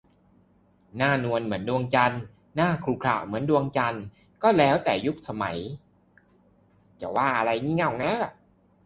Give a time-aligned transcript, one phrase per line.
[0.95, 2.21] หน้านวลเหมือนดวงจันทร์
[2.55, 4.03] หน้าขรุขระเหมือนดวงจันทร์
[4.43, 5.57] ก็แล้วแต่ยุค แต่ละสมัย
[7.01, 7.91] จะหาว่าอะไร "งี่เง่า"